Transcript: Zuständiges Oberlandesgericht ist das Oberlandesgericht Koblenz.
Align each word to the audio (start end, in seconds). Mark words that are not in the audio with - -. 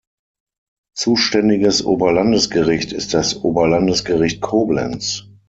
Zuständiges 0.97 1.85
Oberlandesgericht 1.85 2.91
ist 2.91 3.13
das 3.13 3.43
Oberlandesgericht 3.43 4.41
Koblenz. 4.41 5.25